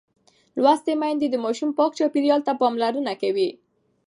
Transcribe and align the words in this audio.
لوستې 0.63 0.93
میندې 1.01 1.27
د 1.31 1.35
ماشوم 1.45 1.69
پاک 1.77 1.91
چاپېریال 1.99 2.41
ته 2.47 2.53
پاملرنه 2.61 3.13
کوي. 3.21 3.49